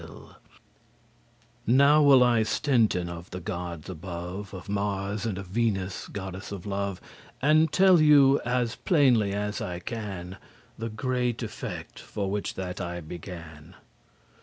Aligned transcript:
*pleasure 0.03 0.35
Now 1.67 2.01
will 2.01 2.23
I 2.23 2.41
stenten* 2.41 3.07
of 3.07 3.29
the 3.29 3.39
gods 3.39 3.87
above, 3.87 4.47
*cease 4.47 4.47
speaking 4.51 4.59
Of 4.61 4.69
Mars, 4.69 5.25
and 5.27 5.37
of 5.37 5.45
Venus, 5.45 6.07
goddess 6.07 6.51
of 6.51 6.65
love, 6.65 6.99
And 7.39 7.71
telle 7.71 8.01
you 8.01 8.41
as 8.43 8.75
plainly 8.75 9.31
as 9.31 9.61
I 9.61 9.77
can 9.77 10.37
The 10.75 10.89
great 10.89 11.43
effect, 11.43 11.99
for 11.99 12.31
which 12.31 12.55
that 12.55 12.81
I 12.81 12.99
began. 13.01 13.75